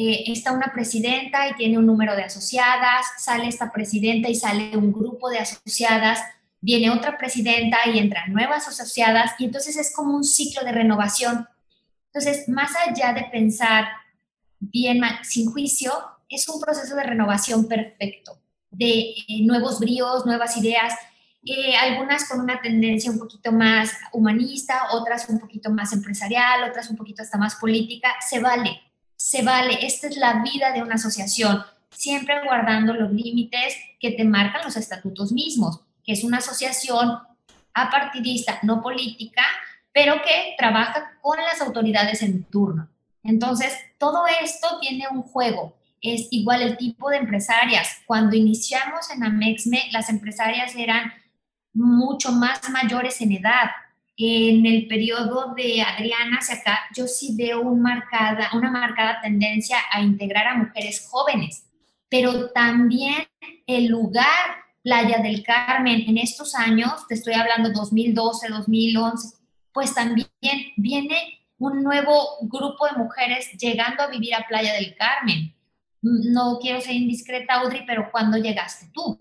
eh, 0.00 0.30
está 0.30 0.52
una 0.52 0.72
presidenta 0.72 1.48
y 1.48 1.54
tiene 1.54 1.76
un 1.76 1.84
número 1.84 2.14
de 2.14 2.22
asociadas, 2.22 3.04
sale 3.18 3.48
esta 3.48 3.72
presidenta 3.72 4.28
y 4.28 4.36
sale 4.36 4.76
un 4.76 4.92
grupo 4.92 5.28
de 5.28 5.40
asociadas, 5.40 6.20
viene 6.60 6.88
otra 6.90 7.18
presidenta 7.18 7.78
y 7.92 7.98
entran 7.98 8.32
nuevas 8.32 8.68
asociadas 8.68 9.32
y 9.40 9.46
entonces 9.46 9.76
es 9.76 9.92
como 9.92 10.14
un 10.14 10.22
ciclo 10.22 10.64
de 10.64 10.70
renovación. 10.70 11.48
Entonces, 12.12 12.48
más 12.48 12.70
allá 12.86 13.12
de 13.12 13.24
pensar 13.24 13.88
bien, 14.60 15.02
sin 15.24 15.50
juicio, 15.50 15.92
es 16.28 16.48
un 16.48 16.60
proceso 16.60 16.94
de 16.94 17.02
renovación 17.02 17.66
perfecto, 17.66 18.38
de 18.70 19.00
eh, 19.00 19.42
nuevos 19.42 19.80
bríos, 19.80 20.24
nuevas 20.24 20.56
ideas, 20.58 20.94
eh, 21.44 21.74
algunas 21.74 22.28
con 22.28 22.38
una 22.38 22.60
tendencia 22.60 23.10
un 23.10 23.18
poquito 23.18 23.50
más 23.50 23.90
humanista, 24.12 24.92
otras 24.92 25.28
un 25.28 25.40
poquito 25.40 25.70
más 25.70 25.92
empresarial, 25.92 26.70
otras 26.70 26.88
un 26.88 26.96
poquito 26.96 27.22
hasta 27.22 27.36
más 27.36 27.56
política, 27.56 28.14
se 28.20 28.38
vale 28.38 28.87
se 29.28 29.42
vale, 29.42 29.80
esta 29.82 30.06
es 30.06 30.16
la 30.16 30.42
vida 30.42 30.72
de 30.72 30.80
una 30.80 30.94
asociación, 30.94 31.62
siempre 31.90 32.42
guardando 32.46 32.94
los 32.94 33.12
límites 33.12 33.76
que 34.00 34.12
te 34.12 34.24
marcan 34.24 34.64
los 34.64 34.74
estatutos 34.74 35.32
mismos, 35.32 35.82
que 36.02 36.12
es 36.12 36.24
una 36.24 36.38
asociación 36.38 37.18
apartidista, 37.74 38.58
no 38.62 38.80
política, 38.80 39.42
pero 39.92 40.22
que 40.22 40.54
trabaja 40.56 41.18
con 41.20 41.36
las 41.36 41.60
autoridades 41.60 42.22
en 42.22 42.42
turno. 42.44 42.88
Entonces, 43.22 43.74
todo 43.98 44.22
esto 44.42 44.78
tiene 44.80 45.04
un 45.10 45.22
juego. 45.22 45.76
Es 46.00 46.28
igual 46.30 46.62
el 46.62 46.78
tipo 46.78 47.10
de 47.10 47.18
empresarias. 47.18 47.98
Cuando 48.06 48.34
iniciamos 48.34 49.10
en 49.10 49.24
Amexme, 49.24 49.90
las 49.92 50.08
empresarias 50.08 50.74
eran 50.74 51.12
mucho 51.74 52.32
más 52.32 52.66
mayores 52.70 53.20
en 53.20 53.32
edad, 53.32 53.72
en 54.20 54.66
el 54.66 54.88
periodo 54.88 55.54
de 55.56 55.80
Adriana 55.80 56.38
hacia 56.40 56.56
acá, 56.56 56.80
yo 56.94 57.06
sí 57.06 57.36
veo 57.36 57.60
un 57.60 57.80
marcada, 57.80 58.50
una 58.52 58.68
marcada 58.68 59.20
tendencia 59.22 59.78
a 59.92 60.02
integrar 60.02 60.48
a 60.48 60.56
mujeres 60.56 61.06
jóvenes, 61.08 61.66
pero 62.08 62.50
también 62.50 63.28
el 63.66 63.86
lugar 63.86 64.66
Playa 64.82 65.18
del 65.18 65.44
Carmen 65.44 66.04
en 66.08 66.18
estos 66.18 66.56
años, 66.56 67.06
te 67.08 67.14
estoy 67.14 67.34
hablando 67.34 67.70
2012, 67.70 68.48
2011, 68.48 69.36
pues 69.72 69.94
también 69.94 70.26
viene 70.76 71.40
un 71.58 71.84
nuevo 71.84 72.38
grupo 72.42 72.86
de 72.86 72.96
mujeres 72.96 73.52
llegando 73.52 74.02
a 74.02 74.08
vivir 74.08 74.34
a 74.34 74.46
Playa 74.48 74.72
del 74.74 74.96
Carmen. 74.96 75.54
No 76.00 76.58
quiero 76.60 76.80
ser 76.80 76.94
indiscreta, 76.94 77.60
Audrey, 77.60 77.84
pero 77.86 78.08
¿cuándo 78.10 78.36
llegaste 78.36 78.86
tú? 78.92 79.16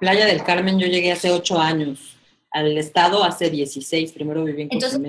Playa 0.00 0.26
del 0.26 0.42
Carmen 0.42 0.78
yo 0.78 0.86
llegué 0.86 1.12
hace 1.12 1.30
ocho 1.30 1.58
años 1.58 2.17
al 2.58 2.76
estado 2.76 3.24
hace 3.24 3.50
16, 3.50 4.12
primero 4.12 4.44
viví 4.44 4.62
en 4.62 4.68
entonces, 4.72 5.00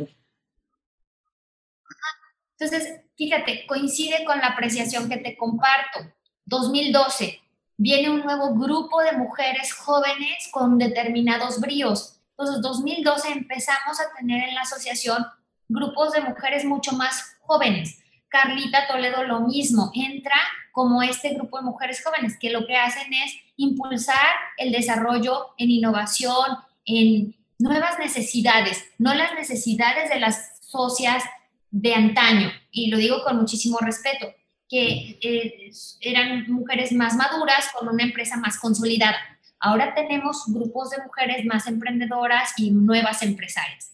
entonces, 2.59 3.01
fíjate, 3.15 3.65
coincide 3.67 4.25
con 4.25 4.39
la 4.39 4.47
apreciación 4.47 5.07
que 5.07 5.17
te 5.17 5.37
comparto. 5.37 5.99
2012, 6.45 7.39
viene 7.77 8.09
un 8.09 8.21
nuevo 8.21 8.53
grupo 8.55 9.01
de 9.01 9.13
mujeres 9.13 9.71
jóvenes 9.73 10.49
con 10.51 10.77
determinados 10.77 11.61
bríos. 11.61 12.19
Entonces, 12.31 12.61
2012 12.61 13.31
empezamos 13.31 13.99
a 13.99 14.13
tener 14.17 14.49
en 14.49 14.55
la 14.55 14.61
asociación 14.61 15.25
grupos 15.69 16.11
de 16.11 16.21
mujeres 16.21 16.65
mucho 16.65 16.91
más 16.93 17.37
jóvenes. 17.41 18.01
Carlita 18.27 18.87
Toledo 18.87 19.23
lo 19.23 19.41
mismo, 19.41 19.91
entra 19.93 20.35
como 20.71 21.01
este 21.01 21.33
grupo 21.33 21.57
de 21.57 21.63
mujeres 21.63 22.03
jóvenes 22.03 22.37
que 22.39 22.51
lo 22.51 22.67
que 22.67 22.75
hacen 22.75 23.11
es 23.13 23.33
impulsar 23.55 24.35
el 24.57 24.71
desarrollo 24.71 25.47
en 25.57 25.71
innovación, 25.71 26.57
en 26.85 27.35
nuevas 27.59 27.99
necesidades, 27.99 28.83
no 28.97 29.13
las 29.13 29.33
necesidades 29.35 30.09
de 30.09 30.19
las 30.19 30.59
socias 30.61 31.23
de 31.71 31.93
antaño, 31.93 32.49
y 32.71 32.89
lo 32.89 32.97
digo 32.97 33.23
con 33.23 33.37
muchísimo 33.37 33.77
respeto, 33.79 34.33
que 34.67 35.19
eh, 35.21 35.71
eran 36.01 36.49
mujeres 36.51 36.91
más 36.93 37.15
maduras 37.15 37.69
con 37.77 37.89
una 37.89 38.03
empresa 38.03 38.37
más 38.37 38.57
consolidada. 38.57 39.17
Ahora 39.59 39.93
tenemos 39.93 40.43
grupos 40.47 40.91
de 40.91 41.03
mujeres 41.03 41.45
más 41.45 41.67
emprendedoras 41.67 42.53
y 42.57 42.71
nuevas 42.71 43.21
empresarias. 43.23 43.91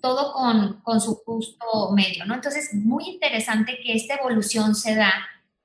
Todo 0.00 0.32
con, 0.32 0.80
con 0.82 1.00
su 1.00 1.16
justo 1.16 1.90
medio, 1.94 2.24
¿no? 2.26 2.34
Entonces, 2.34 2.72
muy 2.74 3.08
interesante 3.08 3.80
que 3.82 3.94
esta 3.94 4.14
evolución 4.14 4.74
se 4.74 4.94
da 4.94 5.12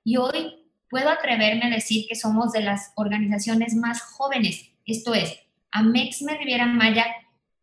y 0.04 0.18
hoy 0.18 0.64
puedo 0.90 1.10
atreverme 1.10 1.66
a 1.66 1.70
decir 1.70 2.06
que 2.08 2.16
somos 2.16 2.54
de 2.54 2.62
las 2.62 2.92
organizaciones 2.96 3.76
más 3.76 4.02
jóvenes. 4.02 4.70
Esto 4.86 5.14
es, 5.14 5.38
Amexme 5.74 6.38
Riviera 6.38 6.68
Maya, 6.68 7.08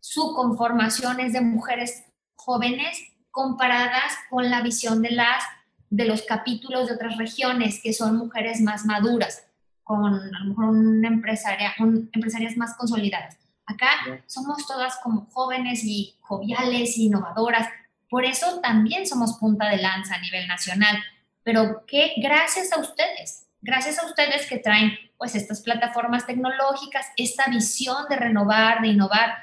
su 0.00 0.34
conformación 0.34 1.20
es 1.20 1.32
de 1.32 1.40
mujeres 1.40 2.04
jóvenes 2.34 3.00
comparadas 3.30 4.12
con 4.28 4.50
la 4.50 4.62
visión 4.62 5.00
de, 5.00 5.12
las, 5.12 5.44
de 5.90 6.06
los 6.06 6.22
capítulos 6.22 6.88
de 6.88 6.94
otras 6.94 7.16
regiones, 7.18 7.80
que 7.80 7.92
son 7.92 8.16
mujeres 8.16 8.60
más 8.60 8.84
maduras, 8.84 9.46
con 9.84 10.12
a 10.14 10.40
lo 10.40 10.44
mejor 10.46 10.64
una 10.70 11.06
empresaria, 11.06 11.72
empresarias 11.78 12.56
más 12.56 12.76
consolidadas. 12.76 13.38
Acá 13.64 13.88
somos 14.26 14.66
todas 14.66 14.96
como 15.04 15.26
jóvenes 15.26 15.84
y 15.84 16.16
joviales 16.20 16.96
e 16.96 17.02
innovadoras, 17.02 17.68
por 18.08 18.24
eso 18.24 18.58
también 18.60 19.06
somos 19.06 19.38
punta 19.38 19.68
de 19.68 19.76
lanza 19.76 20.16
a 20.16 20.20
nivel 20.20 20.48
nacional, 20.48 20.96
pero 21.44 21.86
que 21.86 22.14
gracias 22.16 22.72
a 22.72 22.80
ustedes, 22.80 23.46
gracias 23.60 23.98
a 23.98 24.06
ustedes 24.06 24.46
que 24.48 24.58
traen 24.58 24.92
pues 25.18 25.34
estas 25.34 25.60
plataformas 25.60 26.26
tecnológicas, 26.26 27.06
esta 27.16 27.46
visión 27.48 28.06
de 28.08 28.16
renovar, 28.16 28.80
de 28.80 28.88
innovar. 28.88 29.34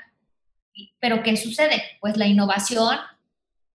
Pero 1.00 1.24
¿qué 1.24 1.38
sucede? 1.38 1.84
Pues 2.02 2.18
la 2.18 2.28
innovación, 2.28 2.98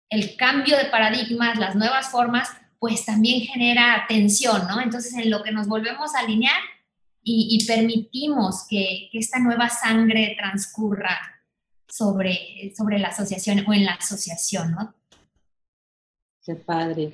el 0.10 0.36
cambio 0.38 0.78
de 0.78 0.86
paradigmas, 0.86 1.58
las 1.58 1.76
nuevas 1.76 2.10
formas, 2.10 2.50
pues 2.80 3.06
también 3.06 3.42
genera 3.42 4.06
tensión, 4.08 4.68
¿no? 4.68 4.82
Entonces, 4.82 5.14
en 5.14 5.30
lo 5.30 5.44
que 5.44 5.52
nos 5.52 5.68
volvemos 5.68 6.16
a 6.16 6.20
alinear 6.20 6.60
y, 7.22 7.64
permitimos 7.68 8.66
que, 8.68 9.10
que, 9.12 9.20
esta 9.20 9.38
nueva 9.40 9.70
sangre 9.70 10.36
transcurra 10.40 11.20
sobre, 11.88 12.74
sobre 12.76 12.98
la 12.98 13.10
asociación 13.10 13.66
o 13.68 13.74
en 13.74 13.86
la 13.86 13.94
asociación, 13.94 14.72
¿no? 14.72 14.96
Qué 16.44 16.56
padre. 16.56 17.14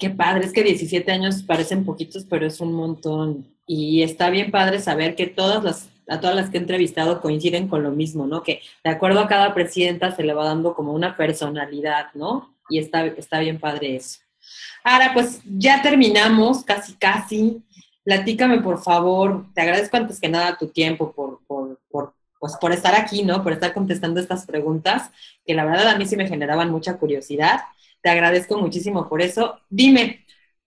Qué 0.00 0.08
padre, 0.08 0.46
es 0.46 0.52
que 0.54 0.64
17 0.64 1.12
años 1.12 1.42
parecen 1.42 1.84
poquitos, 1.84 2.24
pero 2.24 2.46
es 2.46 2.58
un 2.60 2.72
montón. 2.72 3.46
Y 3.66 4.02
está 4.02 4.30
bien 4.30 4.50
padre 4.50 4.80
saber 4.80 5.14
que 5.14 5.26
todas 5.26 5.62
las, 5.62 5.90
a 6.08 6.20
todas 6.20 6.34
las 6.34 6.48
que 6.48 6.56
he 6.56 6.60
entrevistado 6.60 7.20
coinciden 7.20 7.68
con 7.68 7.82
lo 7.82 7.90
mismo, 7.90 8.26
¿no? 8.26 8.42
Que 8.42 8.62
de 8.82 8.90
acuerdo 8.90 9.20
a 9.20 9.28
cada 9.28 9.52
presidenta 9.52 10.16
se 10.16 10.24
le 10.24 10.32
va 10.32 10.46
dando 10.46 10.74
como 10.74 10.94
una 10.94 11.18
personalidad, 11.18 12.06
¿no? 12.14 12.56
Y 12.70 12.78
está, 12.78 13.04
está 13.04 13.40
bien 13.40 13.60
padre 13.60 13.96
eso. 13.96 14.20
Ahora, 14.82 15.12
pues 15.12 15.42
ya 15.44 15.82
terminamos, 15.82 16.64
casi, 16.64 16.94
casi. 16.94 17.62
Platícame, 18.02 18.62
por 18.62 18.82
favor. 18.82 19.44
Te 19.54 19.60
agradezco 19.60 19.98
antes 19.98 20.18
que 20.18 20.30
nada 20.30 20.56
tu 20.56 20.68
tiempo 20.68 21.12
por, 21.12 21.40
por, 21.46 21.78
por 21.90 22.14
pues 22.38 22.56
por 22.56 22.72
estar 22.72 22.94
aquí, 22.94 23.22
¿no? 23.22 23.42
Por 23.42 23.52
estar 23.52 23.74
contestando 23.74 24.18
estas 24.18 24.46
preguntas, 24.46 25.10
que 25.44 25.54
la 25.54 25.66
verdad 25.66 25.88
a 25.88 25.98
mí 25.98 26.06
sí 26.06 26.16
me 26.16 26.26
generaban 26.26 26.70
mucha 26.70 26.96
curiosidad. 26.96 27.60
Te 28.02 28.10
agradezco 28.10 28.58
muchísimo 28.58 29.08
por 29.08 29.22
eso. 29.22 29.60
Dime, 29.68 30.24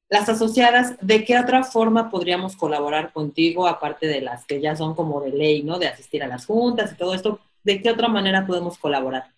las 0.10 0.30
asociadas, 0.30 0.96
¿de 1.02 1.26
qué 1.26 1.40
otra 1.40 1.64
forma 1.64 2.12
podríamos 2.12 2.56
colaborar 2.56 3.12
contigo, 3.12 3.68
aparte 3.68 4.08
de 4.08 4.22
las 4.22 4.46
que 4.46 4.62
ya 4.62 4.76
son 4.76 4.96
como 4.96 5.22
de 5.22 5.32
ley, 5.32 5.64
¿no? 5.64 5.80
De 5.80 5.88
asistir 5.88 6.22
a 6.24 6.28
las 6.28 6.46
juntas 6.46 6.92
y 6.92 6.96
todo 6.96 7.16
esto, 7.16 7.40
¿de 7.64 7.82
qué 7.82 7.90
otra 7.90 8.08
manera 8.08 8.46
podemos 8.46 8.78
colaborar? 8.78 9.32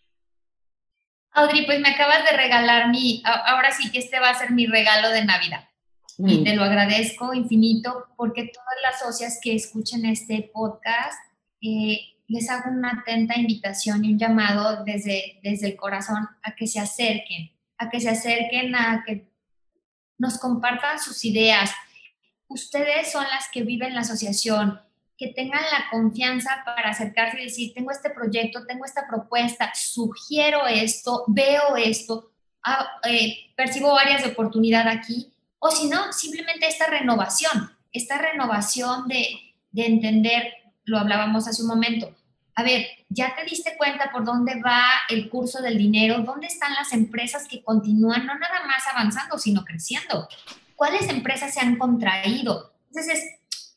Audrey, 1.32 1.66
pues 1.66 1.80
me 1.80 1.90
acabas 1.90 2.24
de 2.24 2.36
regalar 2.36 2.90
mi, 2.90 3.22
ahora 3.25 3.72
sí 3.72 3.92
que 3.92 4.00
este 4.00 4.20
va 4.20 4.30
a 4.30 4.36
ser 4.40 4.52
mi 4.52 4.68
regalo 4.68 5.10
de 5.10 5.24
Navidad. 5.24 5.70
Y 6.18 6.40
mm. 6.40 6.44
te 6.44 6.56
lo 6.56 6.64
agradezco 6.64 7.34
infinito 7.34 8.08
porque 8.16 8.52
todas 8.54 8.75
las 8.84 9.00
socias 9.00 9.40
que 9.42 9.56
escuchen 9.56 10.06
este 10.06 10.50
podcast, 10.54 11.20
eh, 11.62 12.00
les 12.28 12.50
hago 12.50 12.72
una 12.72 13.02
atenta 13.02 13.38
invitación 13.38 14.04
y 14.04 14.14
un 14.14 14.20
llamado 14.20 14.84
desde, 14.84 15.40
desde 15.44 15.68
el 15.68 15.75
corazón 15.75 16.28
a 16.42 16.56
que 16.56 16.68
se 16.68 16.80
acerquen, 16.80 17.52
a 17.77 17.89
que 17.89 18.00
se 18.00 18.10
acerquen, 18.10 18.75
a 18.75 19.03
que 19.05 19.27
nos 20.17 20.38
compartan 20.38 21.00
sus 21.00 21.25
ideas. 21.25 21.72
Ustedes 22.48 23.12
son 23.12 23.24
las 23.24 23.50
que 23.51 23.63
viven 23.63 23.94
la 23.94 24.01
asociación, 24.01 24.79
que 25.17 25.27
tengan 25.29 25.62
la 25.72 25.89
confianza 25.91 26.62
para 26.65 26.89
acercarse 26.89 27.39
y 27.39 27.46
decir, 27.46 27.74
tengo 27.74 27.91
este 27.91 28.10
proyecto, 28.10 28.65
tengo 28.65 28.86
esta 28.86 29.08
propuesta, 29.08 29.72
sugiero 29.74 30.67
esto, 30.67 31.24
veo 31.27 31.77
esto, 31.77 32.32
ah, 32.63 32.88
eh, 33.10 33.53
percibo 33.55 33.98
áreas 33.98 34.24
de 34.24 34.29
oportunidad 34.29 34.88
aquí, 34.88 35.34
o 35.60 35.72
si 35.72 35.88
no, 35.88 36.12
simplemente 36.12 36.67
esta 36.67 36.88
renovación, 36.88 37.72
esta 37.91 38.17
renovación 38.17 39.08
de, 39.08 39.27
de 39.72 39.86
entender, 39.86 40.53
lo 40.84 41.00
hablábamos 41.00 41.48
hace 41.48 41.62
un 41.62 41.70
momento, 41.70 42.13
a 42.56 42.64
ver, 42.64 42.88
ya 43.10 43.36
te 43.36 43.44
diste 43.44 43.76
cuenta 43.78 44.12
por 44.12 44.24
dónde 44.24 44.62
va 44.62 44.82
el 45.10 45.30
curso 45.30 45.62
del 45.62 45.78
dinero, 45.78 46.20
dónde 46.20 46.48
están 46.48 46.74
las 46.74 46.94
empresas 46.94 47.48
que 47.48 47.64
continúan 47.64 48.26
no 48.26 48.38
nada 48.40 48.66
más 48.66 48.88
avanzando, 48.92 49.38
sino 49.38 49.66
creciendo, 49.66 50.28
cuáles 50.76 51.10
empresas 51.10 51.54
se 51.54 51.60
han 51.60 51.78
contraído. 51.78 52.74
Entonces, 52.88 53.24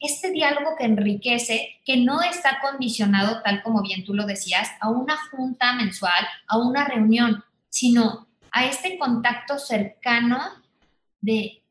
este 0.00 0.30
diálogo 0.30 0.76
que 0.76 0.85
enriquece, 0.85 1.80
que 1.85 1.97
no 1.97 2.23
está 2.23 2.61
condicionado, 2.61 3.42
tal 3.42 3.62
como 3.64 3.82
bien 3.82 4.04
tú 4.04 4.14
lo 4.14 4.26
decías, 4.26 4.70
a 4.80 4.88
una 4.90 5.16
junta 5.28 5.73
mensual, 5.73 6.26
a 6.47 6.58
una 6.58 6.85
reunión, 6.85 7.44
sino 7.68 8.28
a 8.52 8.64
este 8.66 8.97
contacto 8.97 9.58
cercano 9.58 10.40
de 11.20 11.62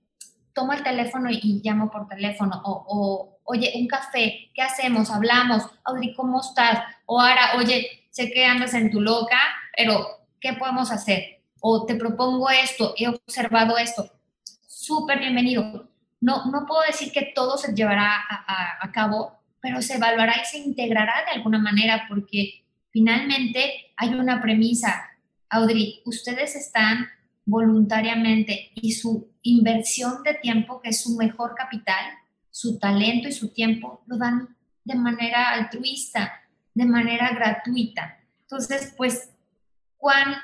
tomo 0.53 0.73
el 0.73 0.83
teléfono 0.83 1.29
y, 1.31 1.61
llamo 1.63 1.89
por 1.89 2.07
teléfono, 2.09 2.61
o, 2.65 3.39
oye, 3.43 3.71
un 3.75 3.87
café, 3.87 4.49
¿qué 4.53 4.61
hacemos? 4.61 5.09
Hablamos, 5.09 5.63
Audrey, 5.85 6.13
¿cómo 6.13 6.41
estás? 6.41 6.79
O 7.07 7.19
ahora, 7.19 7.53
oye, 7.57 8.07
sé 8.11 8.31
que 8.31 8.45
andas 8.45 8.75
en 8.75 8.91
tu 8.91 9.01
loca, 9.01 9.39
pero 9.75 10.05
¿qué 10.39 10.53
podemos 10.53 10.91
hacer? 10.91 11.41
O 11.59 11.87
te 11.87 11.95
propongo 11.95 12.47
esto, 12.51 12.93
he 12.95 13.07
observado 13.07 13.79
esto. 13.79 14.11
Súper 14.67 15.17
bienvenido 15.17 15.87
no, 16.19 16.45
no 16.51 16.65
puedo 16.65 16.81
decir 16.81 17.11
que 17.11 17.31
todo 17.35 17.57
se 17.57 17.73
llevará 17.73 18.17
a, 18.27 18.91
cabo, 18.91 19.33
pero 19.61 19.81
se 19.81 19.95
evaluará 19.95 20.35
y 20.41 20.45
se 20.45 20.57
integrará 20.57 21.25
de 21.25 21.37
alguna 21.37 21.59
manera 21.59 22.05
porque 22.09 22.63
finalmente 22.91 23.91
hay 23.95 24.09
una 24.09 24.41
premisa. 24.41 25.11
Audrey, 25.49 26.01
ustedes 26.05 26.55
están 26.55 27.07
voluntariamente 27.45 28.71
y 28.75 28.91
su 28.93 29.29
inversión 29.43 30.23
de 30.23 30.33
tiempo, 30.35 30.81
que 30.81 30.89
es 30.89 31.01
su 31.01 31.15
mejor 31.15 31.55
capital, 31.55 32.03
su 32.49 32.79
talento 32.79 33.27
y 33.27 33.31
su 33.31 33.53
tiempo, 33.53 34.01
lo 34.07 34.17
dan 34.17 34.55
de 34.83 34.95
manera 34.95 35.51
altruista, 35.51 36.41
de 36.77 36.85
manera 36.85 37.31
gratuita. 37.31 38.19
Entonces, 38.41 38.93
pues, 38.95 39.31
cuán 39.97 40.35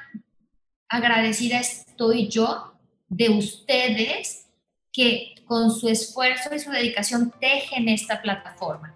agradecida 0.90 1.60
estoy 1.60 2.28
yo 2.28 2.74
de 3.08 3.30
ustedes 3.30 4.48
que 4.92 5.36
con 5.46 5.70
su 5.70 5.88
esfuerzo 5.90 6.56
y 6.56 6.60
su 6.60 6.72
dedicación 6.72 7.32
tejen 7.40 7.88
esta 7.88 8.20
plataforma. 8.20 8.96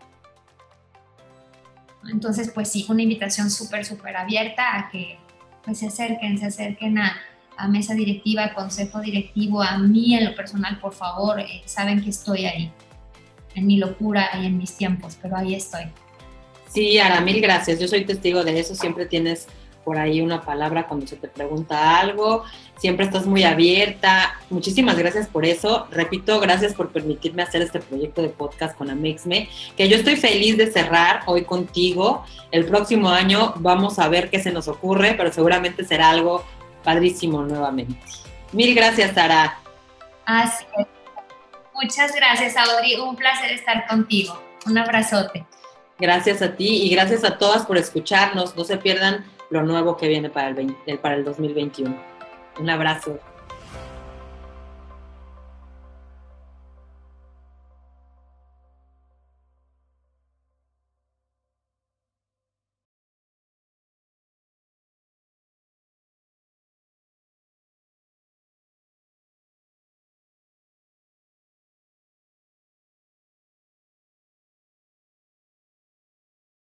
Entonces, 2.10 2.50
pues 2.52 2.71
sí, 2.71 2.84
una 2.89 3.04
invitación 3.04 3.52
súper, 3.52 3.86
súper 3.86 4.17
abierta 4.17 4.76
a 4.76 4.89
que 4.89 5.19
pues, 5.63 5.78
se 5.78 5.88
acerquen, 5.88 6.39
se 6.39 6.47
acerquen 6.47 6.97
a, 6.97 7.17
a, 7.56 7.67
mesa 7.67 7.93
directiva, 7.93 8.45
a 8.45 8.54
consejo 8.56 9.00
directivo, 9.00 9.62
a 9.62 9.78
mí 9.78 10.15
en 10.15 10.26
lo 10.26 10.34
personal, 10.34 10.80
por 10.80 10.95
favor, 10.95 11.39
eh, 11.39 11.62
saben 11.65 12.02
que 12.02 12.10
estoy 12.10 12.47
ahí, 12.47 12.71
en 13.54 13.67
mi 13.67 13.78
locura 13.78 14.28
y 14.41 14.47
en 14.47 14.58
mis 14.58 14.76
tiempos, 14.76 15.19
pero 15.21 15.38
ahí 15.38 15.54
estoy. 15.54 15.91
Sí, 16.67 16.99
Ara, 16.99 17.21
mil 17.21 17.41
gracias. 17.41 17.80
Yo 17.80 17.88
soy 17.88 18.06
testigo 18.06 18.43
de 18.43 18.60
eso. 18.60 18.75
Siempre 18.75 19.06
tienes 19.06 19.47
por 19.88 19.97
ahí 19.97 20.19
una 20.19 20.41
palabra 20.41 20.86
cuando 20.86 21.08
se 21.08 21.15
te 21.15 21.30
pregunta 21.30 21.97
algo, 21.97 22.43
siempre 22.77 23.06
estás 23.06 23.25
muy 23.25 23.45
abierta. 23.45 24.38
Muchísimas 24.49 24.97
gracias 24.97 25.27
por 25.27 25.45
eso. 25.45 25.88
Repito, 25.91 26.41
gracias 26.41 26.73
por 26.73 26.89
permitirme 26.89 27.41
hacer 27.41 27.62
este 27.62 27.80
proyecto 27.80 28.21
de 28.21 28.27
podcast 28.27 28.77
con 28.77 28.89
Amexme, 28.89 29.47
que 29.77 29.88
yo 29.88 29.95
estoy 29.95 30.17
feliz 30.17 30.58
de 30.58 30.69
cerrar 30.69 31.21
hoy 31.25 31.45
contigo. 31.45 32.25
El 32.51 32.65
próximo 32.65 33.08
año 33.08 33.53
vamos 33.60 33.97
a 33.97 34.10
ver 34.10 34.30
qué 34.30 34.43
se 34.43 34.51
nos 34.51 34.67
ocurre, 34.67 35.13
pero 35.13 35.32
seguramente 35.32 35.86
será 35.86 36.10
algo 36.10 36.43
padrísimo 36.84 37.43
nuevamente. 37.43 37.95
Mil 38.51 38.75
gracias, 38.75 39.13
Sara. 39.13 39.58
Así 40.25 40.65
Muchas 41.82 42.13
gracias, 42.13 42.58
Audrey. 42.58 42.99
Un 42.99 43.15
placer 43.15 43.53
estar 43.53 43.88
contigo. 43.88 44.38
Un 44.65 44.77
abrazote. 44.77 45.45
Gracias 46.00 46.42
a 46.42 46.56
ti 46.56 46.84
y 46.84 46.90
gracias 46.90 47.24
a 47.24 47.38
todas 47.38 47.66
por 47.66 47.78
escucharnos. 47.78 48.56
No 48.56 48.64
se 48.64 48.78
pierdan 48.78 49.26
lo 49.50 49.64
nuevo 49.64 49.98
que 49.98 50.08
viene 50.08 50.30
para 50.30 50.50
el, 50.50 50.76
para 51.02 51.16
el 51.16 51.24
2021. 51.24 51.96
Un 52.60 52.70
abrazo. 52.70 53.20